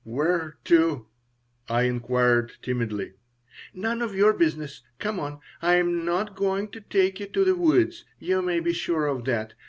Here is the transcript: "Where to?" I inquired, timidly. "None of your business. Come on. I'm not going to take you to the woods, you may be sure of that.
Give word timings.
"Where 0.03 0.57
to?" 0.63 1.05
I 1.69 1.83
inquired, 1.83 2.53
timidly. 2.63 3.13
"None 3.75 4.01
of 4.01 4.15
your 4.15 4.33
business. 4.33 4.81
Come 4.97 5.19
on. 5.19 5.41
I'm 5.61 6.03
not 6.03 6.35
going 6.35 6.69
to 6.69 6.81
take 6.81 7.19
you 7.19 7.27
to 7.27 7.43
the 7.45 7.53
woods, 7.55 8.03
you 8.17 8.41
may 8.41 8.61
be 8.61 8.73
sure 8.73 9.05
of 9.05 9.25
that. 9.25 9.53